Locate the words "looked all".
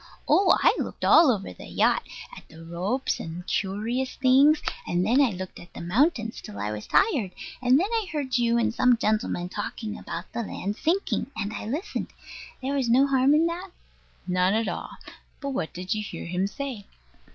0.79-1.29